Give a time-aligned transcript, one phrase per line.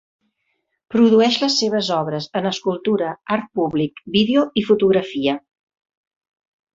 [0.93, 5.37] Produeix les seves obres en escultura, art públic, vídeo i fotografia.